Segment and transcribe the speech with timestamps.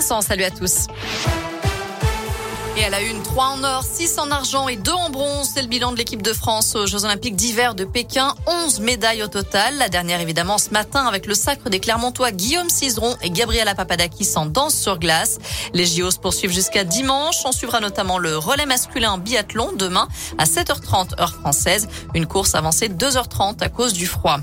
[0.00, 0.86] Salut à tous.
[2.76, 5.50] Et elle a une 3 en or, 6 en argent et 2 en bronze.
[5.52, 8.34] C'est le bilan de l'équipe de France aux Jeux Olympiques d'hiver de Pékin.
[8.46, 9.76] 11 médailles au total.
[9.76, 14.30] La dernière évidemment ce matin avec le sacre des Clermontois Guillaume Cizeron et Gabriela Papadakis
[14.36, 15.38] en danse sur glace.
[15.74, 17.36] Les JO se poursuivent jusqu'à dimanche.
[17.44, 20.06] On suivra notamment le relais masculin biathlon demain
[20.38, 21.88] à 7h30 heure française.
[22.14, 24.38] Une course avancée 2h30 à cause du froid.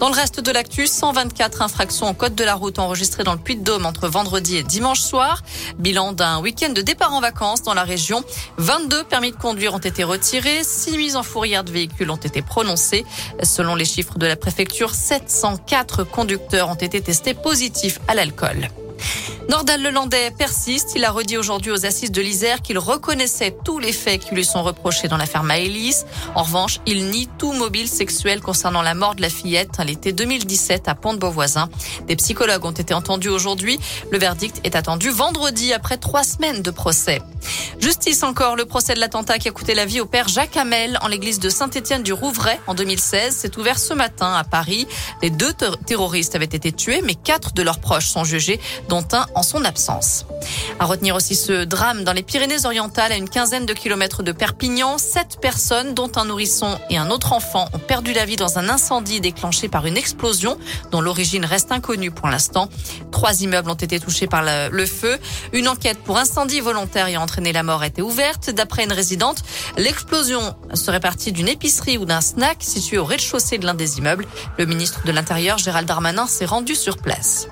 [0.00, 3.38] Dans le reste de l'actu, 124 infractions au code de la route enregistrées dans le
[3.38, 5.42] Puy-de-Dôme entre vendredi et dimanche soir.
[5.78, 8.24] Bilan d'un week-end de départ en vacances dans la région.
[8.56, 12.40] 22 permis de conduire ont été retirés, 6 mises en fourrière de véhicules ont été
[12.40, 13.04] prononcées.
[13.42, 18.68] Selon les chiffres de la préfecture, 704 conducteurs ont été testés positifs à l'alcool.
[19.48, 20.92] Nordal Lelandais persiste.
[20.96, 24.44] Il a redit aujourd'hui aux assises de l'Isère qu'il reconnaissait tous les faits qui lui
[24.44, 26.04] sont reprochés dans l'affaire Maëlys.
[26.34, 30.88] En revanche, il nie tout mobile sexuel concernant la mort de la fillette l'été 2017
[30.88, 31.68] à Pont-de-Beauvoisin.
[32.08, 33.78] Des psychologues ont été entendus aujourd'hui.
[34.10, 37.22] Le verdict est attendu vendredi après trois semaines de procès.
[37.80, 40.98] Justice encore, le procès de l'attentat qui a coûté la vie au père Jacques Hamel
[41.02, 44.88] en l'église de Saint-Étienne du Rouvray en 2016 s'est ouvert ce matin à Paris.
[45.22, 45.52] Les deux
[45.86, 49.64] terroristes avaient été tués, mais quatre de leurs proches sont jugés, dont un en son
[49.64, 50.26] absence.
[50.78, 54.98] À retenir aussi ce drame dans les Pyrénées-Orientales, à une quinzaine de kilomètres de Perpignan.
[54.98, 58.68] Sept personnes, dont un nourrisson et un autre enfant, ont perdu la vie dans un
[58.68, 60.58] incendie déclenché par une explosion
[60.90, 62.68] dont l'origine reste inconnue pour l'instant.
[63.12, 65.18] Trois immeubles ont été touchés par le, feu.
[65.52, 68.50] Une enquête pour incendie volontaire ayant entraîné la mort été ouverte.
[68.50, 69.42] D'après une résidente,
[69.76, 74.26] l'explosion serait partie d'une épicerie ou d'un snack situé au rez-de-chaussée de l'un des immeubles.
[74.58, 77.48] Le ministre de l'Intérieur, Gérald Darmanin, s'est rendu sur place.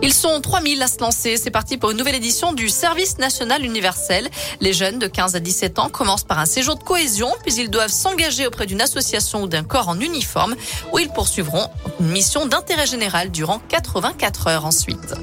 [0.00, 1.36] Ils sont 3000 à se lancer.
[1.36, 4.28] C'est parti pour une nouvelle édition du Service national universel.
[4.60, 7.70] Les jeunes de 15 à 17 ans commencent par un séjour de cohésion, puis ils
[7.70, 10.54] doivent s'engager auprès d'une association ou d'un corps en uniforme
[10.92, 11.68] où ils poursuivront
[12.00, 15.14] une mission d'intérêt général durant 84 heures ensuite.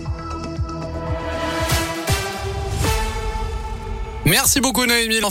[4.26, 5.22] Merci beaucoup Noémie.